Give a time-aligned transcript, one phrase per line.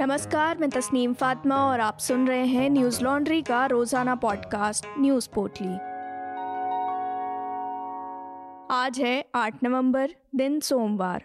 [0.00, 5.28] नमस्कार, मैं तस्नीम फातिमा और आप सुन रहे हैं न्यूज़ लॉन्ड्री का रोज़ाना पॉडकास्ट, न्यूज़
[5.34, 5.74] पोटली
[8.70, 11.24] आज है 8 नवंबर, दिन सोमवार।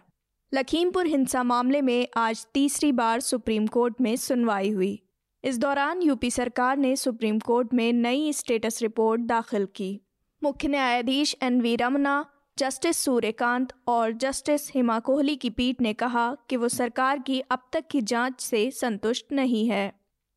[0.53, 5.03] लखीमपुर हिंसा मामले में आज तीसरी बार सुप्रीम कोर्ट में सुनवाई हुई।
[5.43, 9.99] इस दौरान यूपी सरकार ने सुप्रीम कोर्ट में नई स्टेटस रिपोर्ट दाखिल की।
[10.43, 12.25] मुख्य न्यायाधीश N V Ramana
[12.61, 17.59] justice Suryakant और जस्टिस हिमा कोहली की पीठ ने कहा कि वो सरकार की अब
[17.73, 19.93] तक की जाँच से संतुष्ट नहीं है।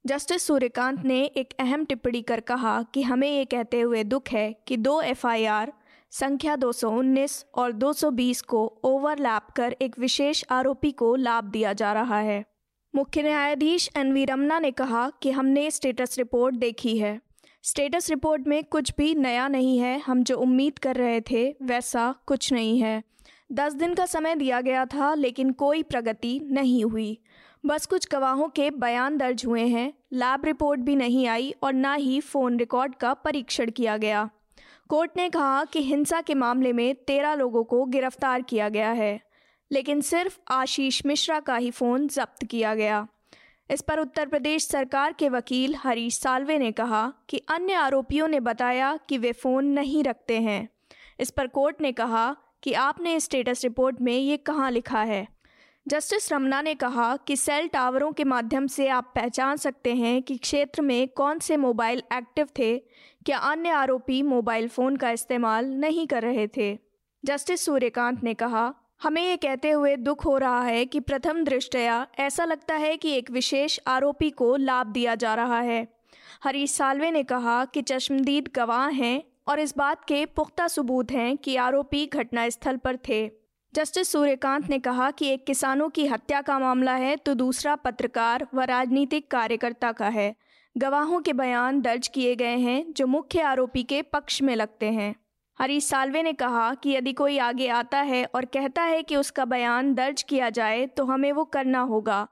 [0.06, 4.56] जस्टिस सूर्यकांत ने एक अहम टिप्पणी कर कहा कि हमें ये कहते हुए दुख है
[4.66, 5.72] कि दो एफआईआर,
[6.10, 12.18] संख्या 219 और 220 को ओवरलैप कर एक विशेष आरोपी को लाभ दिया जा रहा
[12.18, 12.44] है।
[12.94, 17.20] मुख्य न्यायाधीश एन वी रमना ने कहा कि हमने स्टेटस रिपोर्ट देखी है।
[17.64, 22.14] स्टेटस रिपोर्ट में कुछ भी नया नहीं है, हम जो उम्मीद कर रहे थे, वैसा
[22.26, 23.02] कुछ नहीं है।
[23.52, 27.18] दस दिन का समय दिया गया था, लेकिन कोई प्रगति नहीं हुई।
[27.66, 31.94] बस कुछ गवाहों के बयान दर्ज हुए हैं, लैब रिपोर्ट भी नहीं आई और ना
[31.94, 34.28] ही फ़ोन रिकॉर्ड का परीक्षण किया गया।
[34.88, 39.20] कोर्ट ने कहा कि हिंसा के मामले में तेरह लोगों को गिरफ़्तार किया गया है,
[39.70, 43.06] लेकिन सिर्फ़ आशीष मिश्रा का ही फ़ोन जब्त किया गया।
[43.70, 48.40] इस पर उत्तर प्रदेश सरकार के वकील हरीश सालवे ने कहा कि अन्य आरोपियों ने
[48.40, 50.68] बताया कि वे फ़ोन नहीं रखते हैं।
[51.20, 55.28] इस पर कोर्ट ने कहा कि आपने स्टेटस रिपोर्ट में ये कहाँ लिखा है?
[55.88, 60.36] जस्टिस रमना ने कहा कि सेल टावरों के माध्यम से आप पहचान सकते हैं कि
[60.36, 62.78] क्षेत्र में कौन से मोबाइल एक्टिव थे।
[63.26, 66.78] क्या अन्य आरोपी मोबाइल फ़ोन का इस्तेमाल नहीं कर रहे थे?
[67.24, 68.74] जस्टिस सूर्यकांत ने कहा
[69.04, 73.10] हमें ये कहते हुए दुख हो रहा है कि प्रथम दृष्टया ऐसा लगता है कि
[73.12, 75.86] एक विशेष आरोपी को लाभ दिया जा रहा है।
[76.44, 81.36] हरीश सालवे ने कहा कि चश्मदीद गवाह हैं और इस बात के पुख्ता सबूत हैं
[81.36, 83.30] कि आरोपी घटनास्थल पर थे।
[83.74, 88.46] जस्टिस सूर्यकांत ने कहा कि एक किसानों की हत्या का मामला है तो दूसरा पत्रकार
[88.54, 90.34] व राजनीतिक कार्यकर्ता का है।
[90.76, 95.14] गवाहों के बयान दर्ज किए गए हैं जो मुख्य आरोपी के पक्ष में लगते हैं।
[95.58, 99.44] हरीश सालवे ने कहा कि यदि कोई आगे आता है और कहता है कि उसका
[99.44, 102.26] बयान दर्ज किया जाए तो हमें वो करना होगा।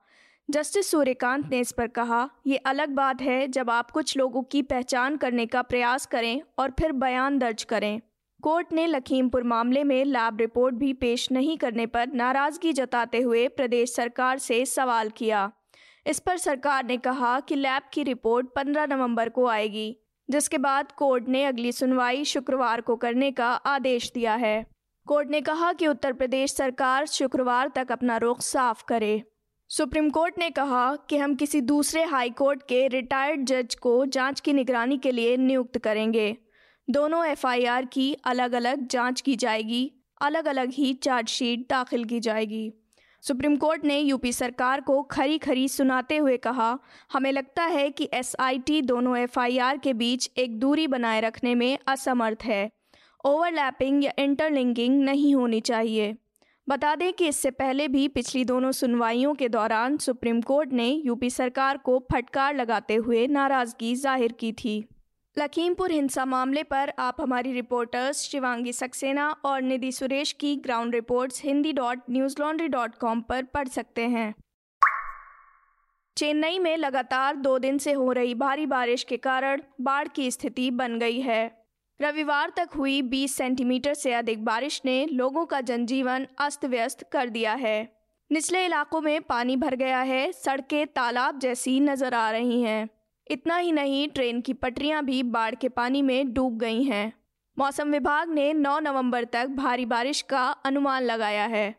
[0.51, 4.63] जस्टिस सूर्यकांत ने इस पर कहा, ये अलग बात है जब आप कुछ लोगों की
[4.63, 8.01] पहचान करने का प्रयास करें और फिर बयान दर्ज करें।
[8.43, 13.49] कोर्ट ने लखीमपुर मामले में लैब रिपोर्ट भी पेश नहीं करने पर नाराज़गी जताते हुए
[13.49, 15.51] प्रदेश सरकार से सवाल किया।
[16.07, 19.97] इस पर सरकार ने कहा कि लैब की रिपोर्ट 15 नवंबर को आएगी।
[20.33, 24.67] जिसके बाद कोर्ट ने अगली सुनवाई शुक्रवार को करने का आदेश दिया है।
[25.07, 29.23] कोर्ट ने कहा कि उत्तर प्रदेश सरकार शुक्रवार तक अपना रुख साफ़ करे।
[29.71, 34.41] सुप्रीम कोर्ट ने कहा कि हम किसी दूसरे हाई कोर्ट के रिटायर्ड जज को जाँच
[34.41, 36.37] की निगरानी के लिए नियुक्त करेंगे।
[36.91, 39.91] दोनों एफआईआर की अलग अलग जाँच की जाएगी
[40.23, 42.73] अलग अलग ही चार्जशीट दाखिल की जाएगी।
[43.25, 46.79] सुप्रीम कोर्ट ने यूपी सरकार को खरी खरी सुनाते हुए कहा,
[47.13, 52.45] हमें लगता है कि एसआईटी दोनों एफआईआर के बीच एक दूरी बनाए रखने में असमर्थ
[52.45, 52.71] है।
[53.25, 56.15] ओवरलैपिंग या इंटरलिंकिंग नहीं होनी चाहिए।
[56.69, 61.31] बता दें कि इससे पहले भी पिछली दोनों सुनवाइयों के दौरान सुप्रीम कोर्ट ने यूपी
[61.31, 64.85] सरकार को फटकार लगाते हुए नाराज़गी ज़ाहिर की थी।
[65.39, 71.43] लखीमपुर हिंसा मामले पर आप हमारी रिपोर्टर्स शिवांगी सक्सेना और निधि सुरेश की ground reports
[71.45, 72.01] Hindi dot
[72.41, 74.35] newslaundry dot com पर पढ़ सकते हैं।
[76.17, 80.71] चेन्नई में लगातार दो दिन से हो रही भारी बारिश के कारण बाढ़ की स्थिति
[80.71, 81.51] बन गई है।
[82.01, 87.29] रविवार तक हुई 20 सेंटीमीटर से अधिक बारिश ने लोगों का जनजीवन अस्त व्यस्त कर
[87.29, 87.89] दिया है।
[88.31, 92.89] निचले इलाकों में पानी भर गया है, सड़कें तालाब जैसी नज़र आ रही हैं।
[93.33, 97.13] इतना ही नहीं, ट्रेन की पटरियाँ भी बाढ़ के पानी में डूब गई हैं।
[97.59, 101.75] मौसम विभाग ने 9 नवंबर तक भारी बारिश का अनुमान लगाया है।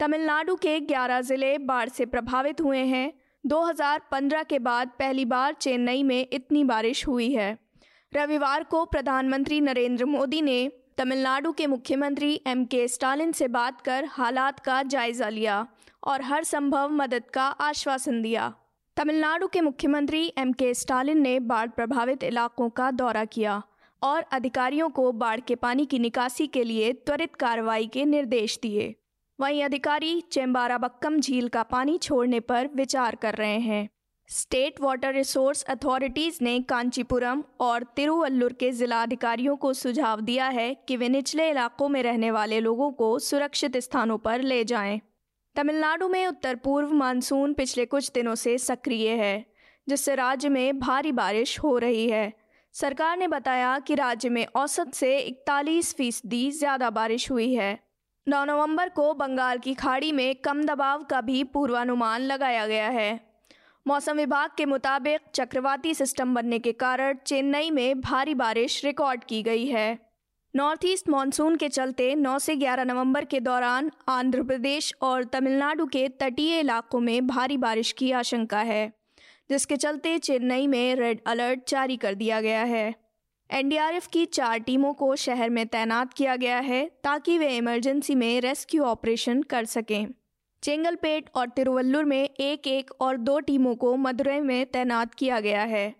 [0.00, 3.12] तमिलनाडु के 11 ज़िले बाढ़ से प्रभावित हुए हैं।
[3.44, 7.58] 2015 के बाद पहली बार चेन्नई में इतनी बारिश हुई है।
[8.12, 10.60] रविवार को प्रधानमंत्री नरेंद्र मोदी ने
[10.98, 15.66] तमिलनाडु के मुख्यमंत्री एम के स्टालिन से बात कर हालात का जायज़ा लिया
[16.04, 18.54] और हर संभव मदद का आश्वासन दिया।
[18.98, 23.62] तमिलनाडु के मुख्यमंत्री एम के स्टालिन ने बाढ़ प्रभावित इलाकों का दौरा किया
[24.02, 28.94] और अधिकारियों को बाढ़ के पानी की निकासी के लिए त्वरित कार्रवाई के निर्देश दिए
[29.38, 33.88] वहीं अधिकारी चेम्बारा बक्कम झील का पानी छोड़ने पर विचार कर रहे हैं
[34.30, 40.74] स्टेट वाटर रिसोर्स अथॉरिटीज़ ने कांचीपुरम और तिरुवल्लुर के जिला अधिकारियों को सुझाव दिया है
[40.88, 45.00] कि वे निचले इलाकों में रहने वाले लोगों को सुरक्षित स्थानों पर ले जाएँ।
[45.56, 49.44] तमिलनाडु में उत्तर पूर्व मानसून पिछले कुछ दिनों से सक्रिय है,
[49.86, 52.32] जिससे राज्य में भारी बारिश हो रही है।
[52.74, 57.78] सरकार ने बताया कि राज्य में औसत से इकतालीस फ़ीसदी ज़्यादा बारिश हुई है।
[58.26, 63.20] 9 नवंबर को बंगाल की खाड़ी में कम दबाव का भी पूर्वानुमान लगाया गया है।
[63.86, 69.42] मौसम विभाग के मुताबिक चक्रवाती सिस्टम बनने के कारण चेन्नई में भारी बारिश रिकॉर्ड की
[69.42, 69.98] गई है।
[70.56, 75.86] नॉर्थ ईस्ट मानसून के चलते 9 से 11 नवंबर के दौरान आंध्र प्रदेश और तमिलनाडु
[75.86, 78.92] के तटीय इलाकों में भारी बारिश की आशंका है,
[79.50, 82.94] जिसके चलते चेन्नई में रेड अलर्ट जारी कर दिया गया है।
[83.50, 88.40] एनडीआरएफ की चार टीमों को शहर में तैनात किया गया है ताकि वे इमरजेंसी में
[88.40, 90.06] रेस्क्यू ऑपरेशन कर सकें।
[90.62, 95.62] चेंगलपेट और तिरुवल्लुर में एक एक और दो टीमों को मदुरई में तैनात किया गया
[95.62, 95.94] है।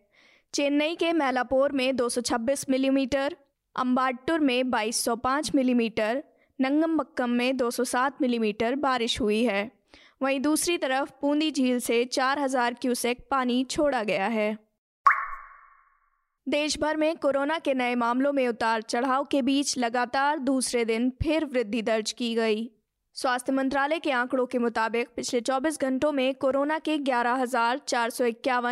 [0.55, 3.37] चेन्नई के मैलापोर में 226 मिलीमीटर
[3.79, 6.25] अम्बाट्टुर में 2205 मिलीमीटर
[6.61, 9.71] नंगमबक्कम में 207 मिलीमीटर बारिश हुई है।
[10.23, 14.59] वहीं दूसरी तरफ़ बूंदी झील से 4000 क्यूसेक पानी छोड़ा गया है।
[16.49, 21.11] देश भर में कोरोना के नए मामलों में उतार चढ़ाव के बीच लगातार दूसरे दिन
[21.11, 22.71] फिर वृद्धि दर्ज की गई।
[23.15, 27.47] स्वास्थ्य मंत्रालय के आंकड़ों के मुताबिक पिछले 24 घंटों में कोरोना के ग्यारह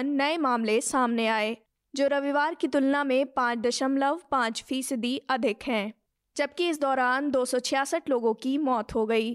[0.02, 1.56] नए मामले सामने आए।
[1.96, 5.92] जो रविवार की तुलना में पाँच दशमलव पाँच फ़ीसदी अधिक हैं
[6.36, 9.32] जबकि इस दौरान दो सौ छियासठ लोगों की मौत हो गई।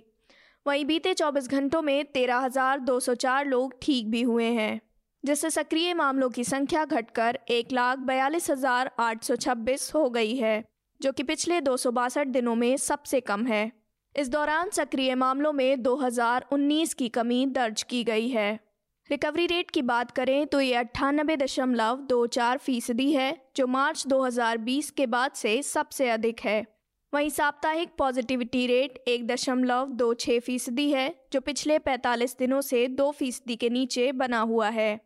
[0.66, 4.82] वहीं बीते 24 घंटों में 13,204 लोग ठीक भी हुए हैं
[5.24, 10.36] जिससे सक्रिय मामलों की संख्या घटकर एक लाख बयालीस हज़ार आठ सौ छब्बीस हो गई
[10.36, 10.64] है
[11.02, 13.72] जो कि पिछले दो सौ बासठ दिनों में सबसे कम है।
[14.16, 18.60] इस दौरान सक्रिय मामलों में 2019 की कमी दर्ज की गई है।
[19.12, 24.08] रिकवरी रेट की बात करें तो ये अट्ठानबे दशमलव दो चार फ़ीसदी है, जो मार्च
[24.08, 26.66] 2020 के बाद से सबसे अधिक है।
[27.14, 32.88] वहीं साप्ताहिक पॉजिटिविटी रेट एक दशमलव दो छः फ़ीसदी है, जो पिछले 45 दिनों से
[32.88, 35.00] दो फ़ीसदी के नीचे बना हुआ है।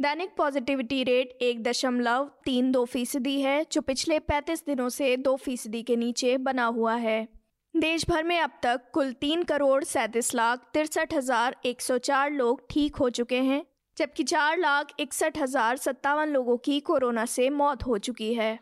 [0.00, 5.36] दैनिक पॉजिटिविटी रेट एक दशमलव तीन दो फ़ीसदी है, जो पिछले पैंतीस दिनों से दो
[5.36, 7.41] फ़ीसदी के नीचे बना हुआ है।
[7.74, 12.30] देश भर में अब तक कुल तीन करोड़ सैंतीस लाख तिरसठ हज़ार एक सौ चार
[12.30, 13.62] लोग ठीक हो चुके हैं,
[13.96, 18.58] जबकि चार लाख इकसठ हज़ार सत्तावन लोगों की कोरोना से मौत हो चुकी है।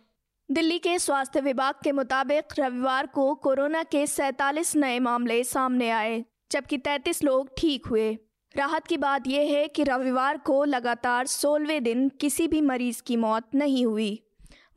[0.49, 6.25] दिल्ली के स्वास्थ्य विभाग के मुताबिक रविवार को कोरोना के सैतालीस नए मामले सामने आए,
[6.53, 8.13] जबकि तैंतीस लोग ठीक हुए।
[8.55, 13.17] राहत की बात यह है कि रविवार को लगातार सोलहवें दिन किसी भी मरीज़ की
[13.19, 14.13] मौत नहीं हुई।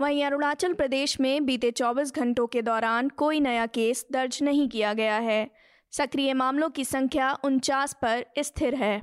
[0.03, 4.94] वहीं अरुणाचल प्रदेश में बीते 24 घंटों के दौरान कोई नया केस दर्ज नहीं किया
[4.94, 5.50] गया है।
[5.94, 8.97] सक्रिय मामलों की संख्या उनचास पर स्थिर है।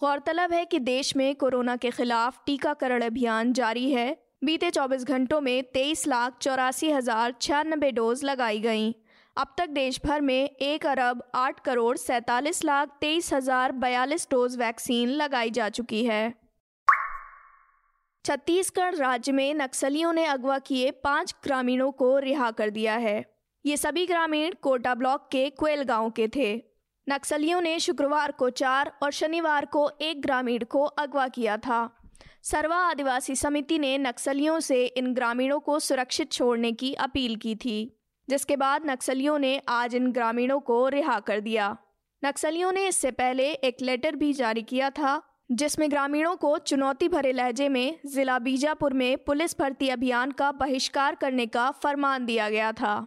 [0.00, 4.06] गौरतलब है कि देश में कोरोना के खिलाफ टीकाकरण अभियान जारी है।
[4.44, 8.92] बीते 24 घंटों में तेईस लाख चौरासी हज़ार छियानबे डोज लगाई गईं।
[9.36, 14.56] अब तक देश भर में एक अरब आठ करोड़ सैंतालीस लाख तेईस हज़ार बयालीस डोज
[14.58, 16.22] वैक्सीन लगाई जा चुकी है।
[18.24, 23.24] छत्तीसगढ़ राज्य में नक्सलियों ने अगवा किए पाँच ग्रामीणों को रिहा कर दिया है।
[23.66, 26.62] ये सभी ग्रामीण कोटा ब्लॉक के क्वेल गाँव के थे।
[27.08, 31.98] नक्सलियों ने शुक्रवार को चार और शनिवार को एक ग्रामीण को अगवा किया था।
[32.42, 38.00] सरवा आदिवासी समिति ने नक्सलियों से इन ग्रामीणों को सुरक्षित छोड़ने की अपील की थी,
[38.28, 41.76] जिसके बाद नक्सलियों ने आज इन ग्रामीणों को रिहा कर दिया।
[42.24, 47.32] नक्सलियों ने इससे पहले एक लेटर भी जारी किया था जिसमें ग्रामीणों को चुनौती भरे
[47.32, 52.72] लहजे में जिला बीजापुर में पुलिस भर्ती अभियान का बहिष्कार करने का फरमान दिया गया
[52.72, 53.06] था।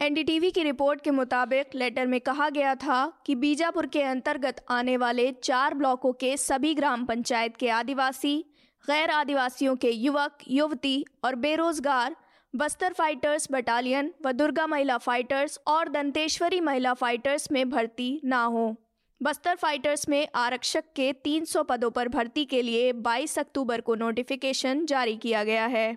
[0.00, 4.96] एनडीटीवी की रिपोर्ट के मुताबिक लेटर में कहा गया था कि बीजापुर के अंतर्गत आने
[4.96, 8.36] वाले चार ब्लॉकों के सभी ग्राम पंचायत के आदिवासी,
[8.84, 12.16] गैर आदिवासियों के युवक, युवती और बेरोजगार,
[12.56, 18.74] बस्तर फाइटर्स बटालियन व दुर्गा महिला फाइटर्स और दंतेश्वरी महिला फाइटर्स में भर्ती ना हो।
[19.20, 24.84] बस्तर फाइटर्स में आरक्षक के 300 पदों पर भर्ती के लिए 22 अक्टूबर को नोटिफिकेशन
[24.86, 25.92] जारी किया गया है।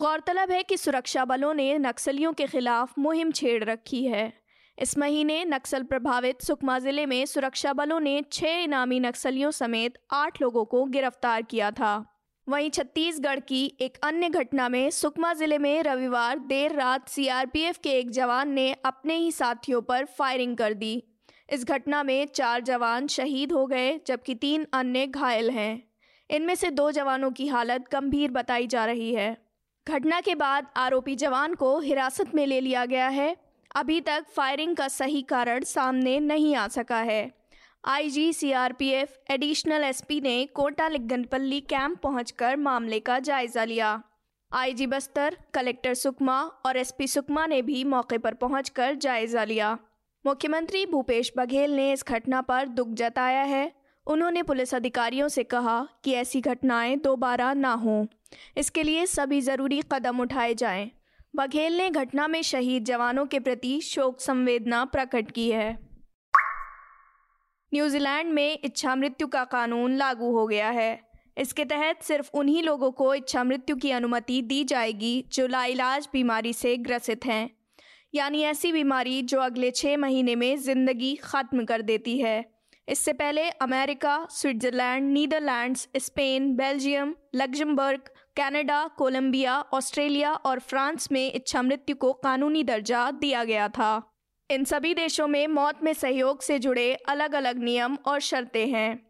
[0.00, 4.32] गौरतलब है कि सुरक्षा बलों ने नक्सलियों के खिलाफ मुहिम छेड़ रखी है।
[4.78, 10.42] इस महीने नक्सल प्रभावित सुकमा ज़िले में सुरक्षा बलों ने छह इनामी नक्सलियों समेत आठ
[10.42, 11.94] लोगों को गिरफ़्तार किया था।
[12.46, 17.90] वहीं छत्तीसगढ़ की एक अन्य घटना में सुकमा ज़िले में रविवार देर रात सीआरपीएफ के
[17.90, 21.02] एक जवान ने अपने ही साथियों पर फायरिंग कर दी।
[21.52, 25.82] इस घटना में चार जवान शहीद हो गए, जबकि तीन अन्य घायल हैं।
[26.30, 29.36] इनमें से दो जवानों की हालत गंभीर बताई जा रही है।
[29.88, 33.36] घटना के बाद आरोपी जवान को हिरासत में ले लिया गया है।
[33.76, 37.32] अभी तक फायरिंग का सही कारण सामने नहीं आ सका है।
[37.84, 44.02] आईजी सीआरपीएफ एडिशनल एसपी ने कोटा लिगनपल्ली कैंप पहुंचकर मामले का जायजा लिया।
[44.52, 49.78] आईजी बस्तर, कलेक्टर सुकमा और एसपी सुकमा ने भी मौके पर पहुंचकर जायजा लिया।
[50.26, 53.72] मुख्यमंत्री भूपेश बघेल ने इस घटना पर दुख जताया है।
[54.06, 58.06] उन्होंने पुलिस अधिकारियों से कहा कि ऐसी घटनाएँ दोबारा ना हों।
[58.56, 60.90] इसके लिए सभी ज़रूरी कदम उठाए जाएँ।
[61.36, 65.78] बघेल ने घटना में शहीद जवानों के प्रति शोक संवेदना प्रकट की है।
[67.74, 71.00] न्यूजीलैंड में इच्छा मृत्यु का कानून लागू हो गया है।
[71.38, 76.52] इसके तहत सिर्फ़ उन्हीं लोगों को इच्छा मृत्यु की अनुमति दी जाएगी जो लाइलाज बीमारी
[76.52, 77.50] से ग्रसित हैं।
[78.14, 82.44] यानी ऐसी बीमारी जो अगले छः महीने में ज़िंदगी ख़त्म कर देती है।
[82.88, 88.00] इससे पहले America, Switzerland, Netherlands, Spain, Belgium, Luxembourg,
[88.36, 94.10] Canada, Colombia, Australia और फ्रांस में इच्छा मृत्यु को कानूनी दर्जा दिया गया था।
[94.50, 99.00] इन सभी देशों में मौत में सहयोग से जुड़े अलग अलग नियम और शर्तें हैं।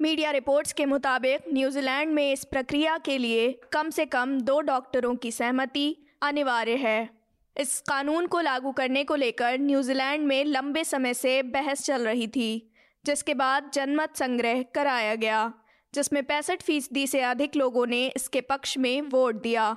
[0.00, 5.14] मीडिया रिपोर्ट्स के मुताबिक न्यूजीलैंड में इस प्रक्रिया के लिए कम से कम दो डॉक्टरों
[5.14, 7.15] की सहमति अनिवार्य है।
[7.56, 12.26] इस कानून को लागू करने को लेकर न्यूजीलैंड में लंबे समय से बहस चल रही
[12.26, 12.72] थी,
[13.04, 15.52] जिसके बाद जनमत संग्रह कराया गया,
[15.94, 19.76] जिसमें पैंसठ फ़ीसदी से अधिक लोगों ने इसके पक्ष में वोट दिया।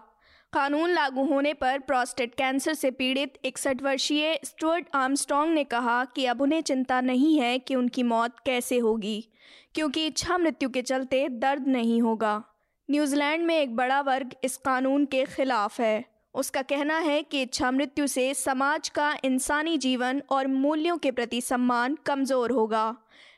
[0.54, 6.26] कानून लागू होने पर प्रोस्टेट कैंसर से पीड़ित इकसठ वर्षीय स्टुअर्ट आर्मस्ट्रॉन्ग ने कहा कि
[6.26, 9.30] अब उन्हें चिंता नहीं है कि उनकी मौत कैसे होगी,
[9.76, 12.42] क्योंकि इच्छा मृत्यु के चलते दर्द नहीं होगा।
[12.90, 16.06] न्यूजीलैंड में एक बड़ा वर्ग इस कानून के खिलाफ है।
[16.36, 21.42] उसका कहना है कि इच्छा मृत्यु से समाज का इंसानी जीवन और मूल्यों के प्रति
[21.42, 22.96] सम्मान कमज़ोर होगा।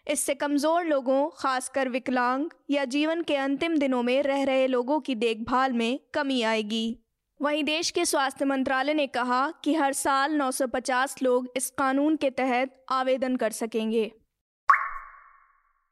[0.07, 5.15] इससे कमज़ोर लोगों, खासकर विकलांग या जीवन के अंतिम दिनों में रह रहे लोगों की
[5.15, 6.98] देखभाल में कमी आएगी।
[7.39, 12.29] वहीं देश के स्वास्थ्य मंत्रालय ने कहा कि हर साल 950 लोग इस कानून के
[12.29, 14.12] तहत आवेदन कर सकेंगे।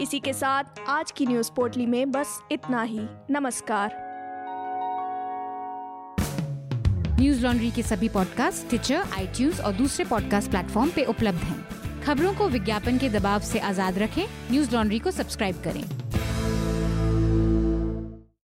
[0.00, 3.90] इसी के साथ आज की न्यूज़ पोर्टली में बस इतना ही। नमस्कार।
[7.20, 11.66] न्यूज़ लॉन्ड्री के सभी पॉडकास्ट ट्विटर आई और दूसरे पॉडकास्ट प्लेटफॉर्म पे उपलब्ध हैं।
[12.02, 15.84] खबरों को विज्ञापन के दबाव से आज़ाद रखें। न्यूज़ लॉन्ड्री को सब्सक्राइब करें।